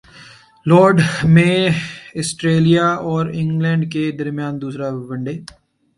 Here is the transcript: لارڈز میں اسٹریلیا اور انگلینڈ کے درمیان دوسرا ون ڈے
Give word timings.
لارڈز 0.65 1.09
میں 1.33 1.57
اسٹریلیا 2.21 2.87
اور 3.09 3.25
انگلینڈ 3.33 3.91
کے 3.93 4.03
درمیان 4.19 4.61
دوسرا 4.61 4.87
ون 5.07 5.23
ڈے 5.25 5.35